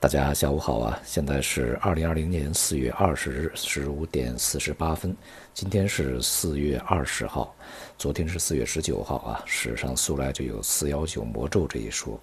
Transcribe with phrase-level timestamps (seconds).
[0.00, 0.98] 大家下午好啊！
[1.04, 5.14] 现在是二零二零年四月二十日十五点四十八分，
[5.52, 7.54] 今天是四月二十号，
[7.98, 9.42] 昨天是四月十九号啊。
[9.44, 12.18] 史上素来就有“四幺九魔咒”这一说，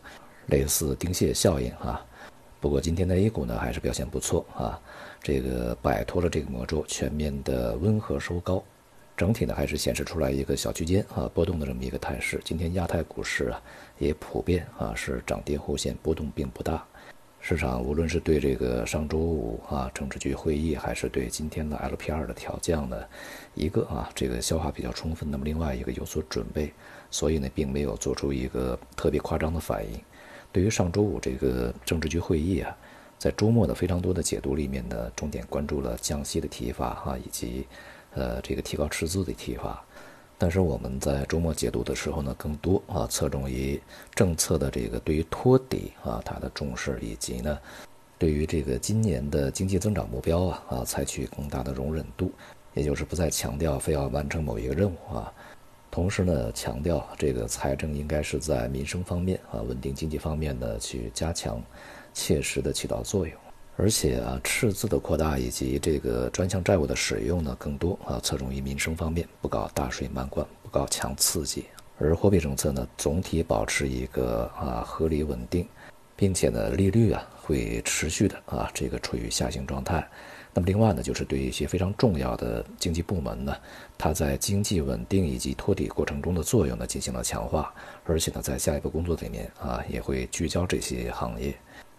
[0.48, 2.04] 类似丁蟹效应啊。
[2.60, 4.82] 不过今天的 A 股呢还是表现不错啊，
[5.22, 8.64] 这个摆脱了这个魔咒，全面的温和收高，
[9.16, 12.42] 整体呢还是显示出来一个小区间啊波动的这么一个态势。
[12.44, 13.62] 今天亚太股市啊
[14.00, 16.84] 也普遍啊是涨跌互现，波动并不大。
[17.40, 22.98] 市场无论是对这个上周五啊政治局会议，还是对今天的 LPR 的调降呢，
[23.54, 26.74] 一个啊这个消化比较充分，那么另外一个有所准备，
[27.10, 29.98] 所以呢并没有做出一个特别夸张的反应。
[30.52, 32.76] 对于上周五这个政治局会议啊，
[33.18, 37.66] 在周末的非常多的解读里面呢，重点关注了降息的提法哈，以及
[38.14, 39.86] 呃这个提高赤字的提法。
[40.40, 43.82] 但是我们在周末解读的时候呢，更多啊侧重于
[44.14, 47.58] 政策的这个对于托底啊它的重视，以及呢
[48.20, 52.32] 对于这个今年的经济增长目标啊啊采取更大的容忍度，
[52.76, 55.34] 也就是不再强调非要完成某一个任务啊，
[55.90, 61.60] 同时呢强调这个财政应该是在民生方面啊稳定经济方面呢去加强，
[62.14, 63.36] 切实的起到作用。
[63.80, 71.66] 而且啊，赤字的扩大以及这个专项债务的使用呢，更多啊侧重于民生方面，不搞大水漫灌，不搞强刺激。
[72.00, 75.68] 而货币政策呢，总体保持一个啊合理稳定，
[76.16, 80.08] 并且呢，利率啊会持续的啊这个处于下行状态。
[80.56, 83.56] 那么另外呢，就是对一些非常重要的经济部门呢，
[83.96, 87.72] 它在经济稳定以及托底过程中的作用呢进行了强化，
[88.06, 91.56] 而且呢，在下一步工作里面啊也会聚焦这些行业。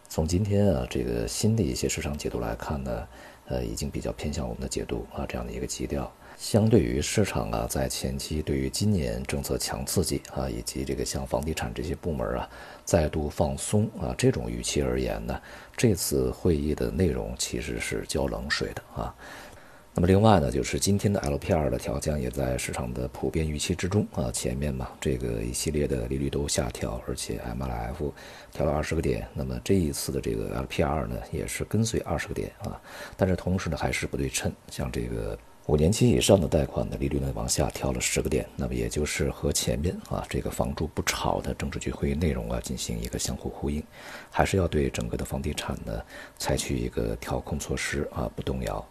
[0.08, 3.06] 从今天啊，这个新的一些市场解读来看呢，
[3.46, 6.10] 呃，已经比较偏向我们的解读啊这样的一个基调。
[6.38, 12.48] 相对于市场啊，在前期对于今年政策强刺激啊，以及这个像房地产这些部门啊
[12.84, 15.38] 再度放松啊这种预期而言呢，
[15.76, 19.14] 这次会议的内容其实是浇冷水的啊。
[19.98, 24.30] 那么另外呢，就是今天的 LPR 的调降也在市场的普遍预期之中啊。
[24.30, 28.12] 前面嘛，这个一系列的利率都下调，而且 MLF
[28.52, 29.26] 调了二十个点。
[29.34, 32.80] 那么这一次的这个 LPR 呢，也是跟随二十个点啊。
[33.16, 34.52] 但是同时呢，还是不对称。
[34.70, 35.36] 像这个
[35.68, 38.48] 五年期以上的贷款的利率呢，往下调了十个点。
[38.56, 43.84] 那么也就是和前面啊这个房住不炒的政治局会议内容啊进行一个相互呼应，
[44.30, 46.02] 还是要对整个的房地产呢
[46.38, 48.82] 采取一个调控措施啊，不动摇。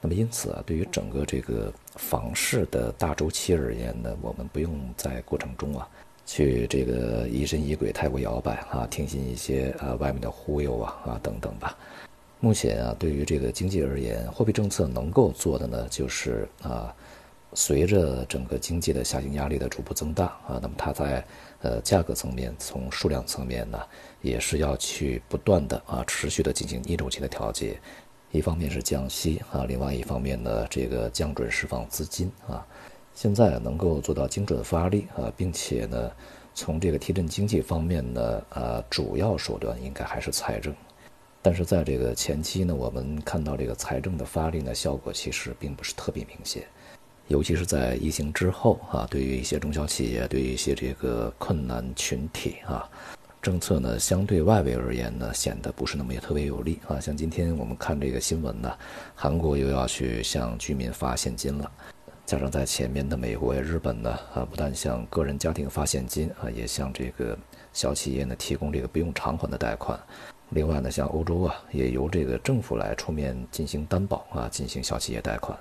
[0.00, 5.88] 那么因此啊，对于整个这个房市的大周期而言呢，我们不用在过程中啊，
[6.24, 11.76] 去这个疑神疑鬼、太过摇摆啊，听信一些啊外面的忽悠啊啊等等吧。
[12.42, 16.90] 目前啊，对于这个经济而言，货币政策能够做的呢，就是啊，
[17.52, 21.22] 随着整个经济的下行压力的逐步增大啊，那么它在
[21.60, 23.78] 呃价格层面、从数量层面呢，
[24.22, 27.78] 也是要去不断的啊持续的进行逆周期的调节。
[28.32, 32.66] 一方面是降息啊，另外一方面呢，这个降准释放资金啊，
[33.12, 36.10] 现在能够做到精准发力啊，并且呢，
[36.54, 40.72] 从这个提振经济方面呢，呃，主要手段应该还是财政，
[41.42, 46.64] 但是在这个前期呢，我们看到这个财政的发力呢，效果其实并不是特别明显，
[47.28, 52.88] 尤其是在疫情之后啊，对于一些中小企业，对于一些这个困难群体啊。
[53.40, 57.00] 政策呢，相对外围而言呢，显得不是那么也特别有利啊。
[57.00, 58.70] 像今天我们看这个新闻呢，
[59.14, 61.72] 韩国又要去向居民发现金了，
[62.26, 67.38] 加上在前面的美国呀、日本呢，啊，不但向个人家庭发现金啊，也向这个
[67.72, 69.98] 小企业呢提供这个不用偿还的贷款。
[70.50, 75.56] 另外呢，像欧洲啊，也由这个政府来出面进行担保啊，进行小企业贷款。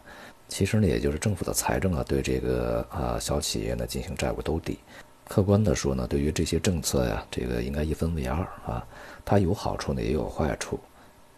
[0.48, 4.80] 其实呢，也就是政府的财政啊，对这个啊小企业呢进行债务兜底。
[5.28, 8.84] 客观的说呢，对于这些政策呀，这个应该一分为二啊，
[9.24, 10.80] 它有好处呢，也有坏处，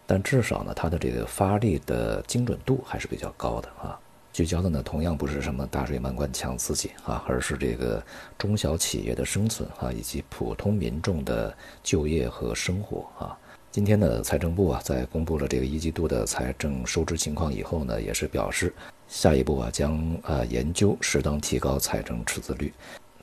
[0.07, 3.99] 但至少呢，它的这个发力的精准度还是比较高的啊。
[4.33, 8.01] 聚焦的呢，同样不是什么大水漫灌强刺激啊，而是这个
[8.37, 11.53] 中小企业的生存啊，以及普通民众的
[11.83, 13.37] 就业和生活啊。
[13.71, 18.73] 今天呢，财政部啊，在公布了这个一季度的财政收支情况以后呢，也是表示，
[19.09, 22.73] 下一步啊，将啊研究适当提高财政赤字率。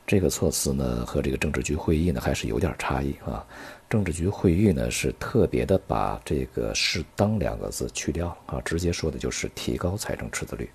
[0.05, 3.45] 这个措辞呢，和这个政治局会议呢还是有点差异啊。
[3.89, 10.69] 政治局会议呢是特别的把这个“适当”两个字去掉啊，直接说的就是提高财政赤字率。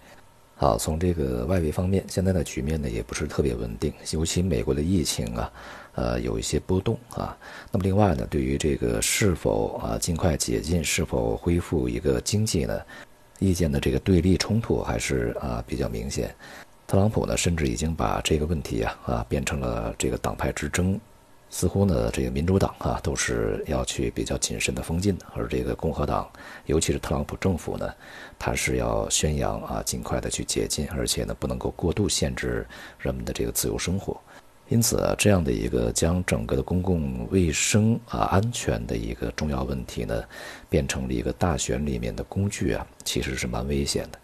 [0.56, 5.52] 好，从这个外围方面，现在的局面呢也不是特别稳定，尤其美国的疫情啊，
[5.94, 7.36] 呃有一些波动啊。
[7.72, 12.80] 那么另外呢，对于这个是否啊尽快解禁，是否恢复一个经济呢，
[13.40, 16.32] 意见的这个对立冲突还是啊比较明显。
[16.86, 20.98] 特朗普呢，甚至已经把这个问题啊啊变成了这个党派之争，
[21.50, 26.28] 似乎呢，这个民主党啊都是要去比较谨慎的封禁的，而这个共和党，
[26.66, 27.88] 尤其是特朗普政府呢，
[28.38, 32.66] 他是要宣扬啊尽快的去解禁，而且呢不能够过度限制
[32.98, 34.20] 人们的这个自由生活。
[34.68, 40.24] 因此啊，这样的一个将整个的公共卫生啊安全的一个重要问题呢，
[40.68, 44.18] 变成了一个大选里面的工具啊，其实是蛮危险的。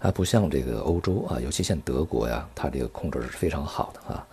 [0.00, 4.26] 它不像这个欧洲啊，尤其像德国呀，它这个控制是非常好的啊。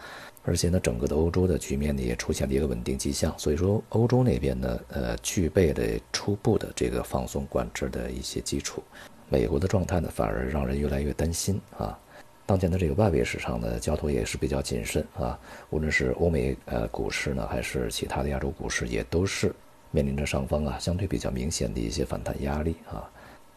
[0.43, 8.81] 而且呢，整个的欧洲的局面呢也出现了一个稳定迹象，所以说欧洲那边呢，呃，具备了初步的这个放松管制的一些基础。
[9.29, 11.97] 美国的状态呢，反而让人越来越担心啊。
[12.45, 15.39] 当前的这个外围市场呢，交投也是比较谨慎啊。
[15.69, 19.53] 无论是欧美呃股市呢，还是其他的亚洲股市，也都是
[19.91, 23.07] 面临着上方啊相对比较明显的一些反弹压力啊。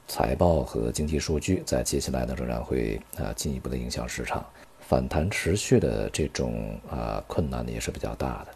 [0.07, 4.45] 财报和经济数据在接下来呢，仍然会啊进一步的影响市场。
[4.87, 8.49] 反弹持续的这种啊困难呢也是比较大的。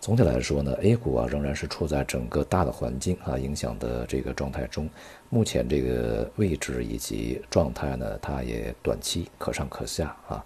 [0.00, 4.88] 总体来说呢，A 股啊仍然是处在整个大的环境啊影响的这个状态中。
[5.30, 10.44] 目前这个位置以及状态呢，它也短期可上可下啊。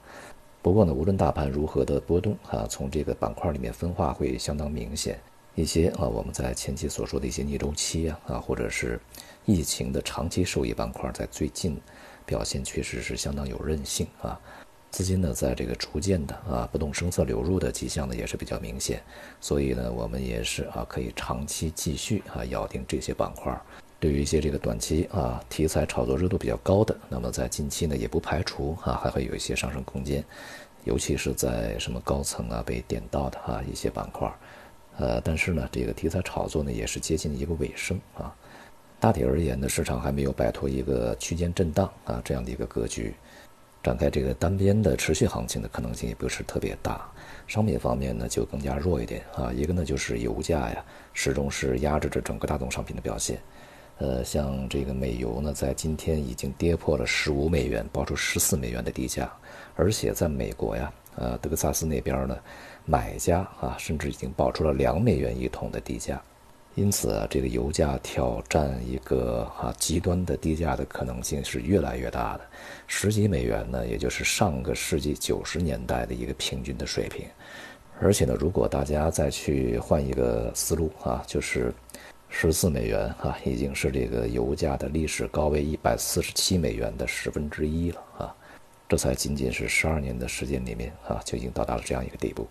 [0.62, 5.18] 不过呢，无论大盘如何的波动啊，从这个板块里面分化会相当明显。
[5.56, 8.98] 一些啊我们在前期所说的一些逆周期啊啊或者是
[9.44, 11.78] 疫情的长期受益板块，在最近
[12.24, 14.40] 表现确实是相当有韧性啊。
[14.90, 19.00] 资金呢，在这个逐渐的啊不动声色流入的迹象呢，也是比较明显，
[19.40, 23.56] 所以呢，我们也是啊可以长期继续啊咬定这些板块。
[24.00, 30.24] 对于一些这个短期啊题材炒作热度比较高的，那么在近期呢，也不排除啊还会有一些上升空间，
[30.84, 34.32] 尤其是在什么高层啊被点到的啊一些板块。
[34.98, 38.34] 呃，但是呢，这个题材炒作呢，也是接近一个尾声啊。
[38.98, 43.14] 大体而言呢，市场还没有摆脱一个区间震荡啊这样的一个格局。
[43.82, 47.10] 展开这个单边的持续行情的可能性也不是特别大，
[47.46, 49.50] 商品方面呢就更加弱一点啊。
[49.52, 50.84] 一个呢就是油价呀，
[51.14, 53.38] 始终是压制着整个大宗商品的表现。
[53.98, 59.30] 呃，像这个美油呢，在今天已经跌破了十五美元，爆出十四美元的低价，
[59.76, 62.38] 而且在美国呀，呃，德克萨斯那边呢，
[62.86, 66.20] 买家啊，甚至已经报出了两美元一桶的低价。
[66.80, 72.40] 因此啊，这个油价挑战一个啊极端的低价的可能性是越来越大的，
[72.86, 77.26] 十几美元呢，也就是上个世纪九十年代的一个平均的水平。
[78.00, 81.70] 而且呢，如果大家再去换一个思路啊，就是
[82.30, 88.34] 十四美元啊，已经是这个油价的历史高位一百四十七美元的十分之一了啊，
[88.88, 92.48] 这才仅仅是十二年的时间里面啊，就已经到达了这样一个地步。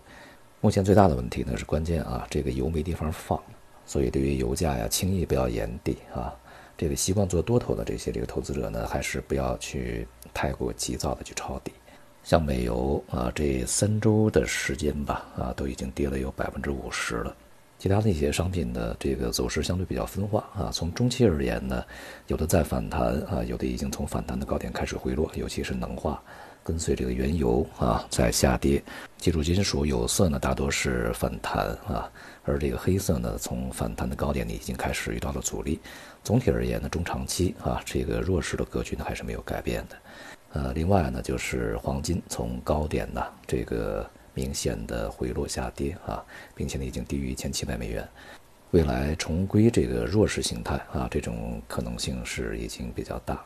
[0.60, 3.42] 目前最大的问题呢是关键啊，这个油没地方放。
[3.90, 6.32] 所以，对于油价呀，轻易不要言底啊。
[6.78, 11.72] 这个习惯做多头的这些这个投资者呢，还是不要去太过急躁的去抄底。
[12.22, 17.34] 像美油啊，这三周的时间吧，啊，都已经跌了有百分之五十了。
[17.80, 20.70] 其他的一些商品的这个走势相对比较分化啊。
[20.72, 21.84] 从中期而言呢，
[22.28, 26.22] 有的在反弹啊，有的已经从反弹的高点开始回落，尤其是能化。
[26.62, 28.82] 跟随这个原油啊在下跌，
[29.16, 32.10] 基础金属有色呢大多是反弹啊，
[32.44, 35.80] 而这个黑色呢从反弹的高点呢已经开始遇到了阻力。
[36.22, 39.96] 总体而言呢，中长期啊这个弱势的格局呢还是没有改变的。
[40.52, 46.24] 呃，另外呢就是黄金从高点呢这个明显的回落下跌啊，
[46.54, 48.06] 并且呢已经低于一千七百美元，
[48.72, 53.44] 未来重归这个弱势形态啊这种可能性是已经比较大。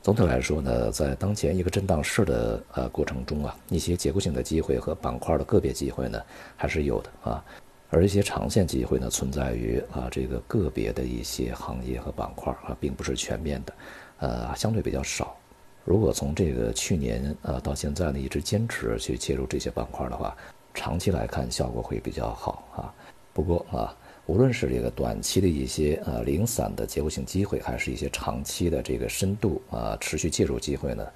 [0.00, 6.18] 总体来说呢，在当前一个震荡市的呃过程中啊，一些结构性的机会和板块的个别机会呢
[6.56, 7.44] 还是有的啊，
[7.90, 13.74] 而一些长线机会呢存在于啊这个个别的一些行业和板块啊，并不是全面的，
[14.20, 15.36] 呃相对比较少。
[15.84, 20.34] 如果从这个去年呃到现在呢一直坚持去介入这些板块的话，
[20.72, 22.94] 长期来看效果会比较好啊。
[23.34, 23.94] 不过啊。
[24.28, 31.06] 无论是这个短期的一些呃零散的结构性机会，还是一些长期的这个深度啊持续介入机会呢，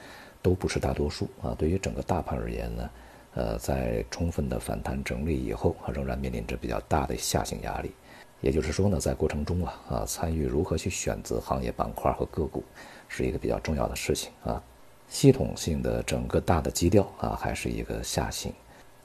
[0.40, 1.54] 都不是大多数啊。
[1.58, 2.90] 对于整个大盘而言呢，
[3.34, 7.92] 呃，在充分的反弹整理以后，仍然面临着比较大的下行压力。
[8.40, 12.64] 也就是说呢，在过程中啊啊，参与如何去选择行业板块和个股，
[13.08, 14.60] 是一个比较重要的事情啊。
[15.10, 18.50] 系统性的整个大的基调啊，还是一个下行。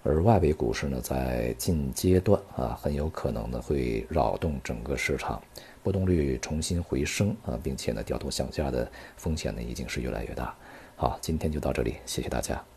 [0.08, 5.42] 而外围股市呢，在近阶段啊，很有可能呢会扰动整个市场，
[5.84, 10.56] 波动率重新回升啊，并且呢掉头向下的风险呢已经是越来越大。
[10.96, 12.77] 好，今天就到这里，谢谢大家。